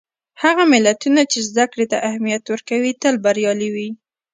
هغه 0.43 0.63
ملتونه 0.73 1.21
چې 1.31 1.39
زدهکړې 1.49 1.85
ته 1.91 1.97
اهمیت 2.09 2.43
ورکوي، 2.47 2.91
تل 3.01 3.15
بریالي 3.25 3.69
وي. 3.75 3.89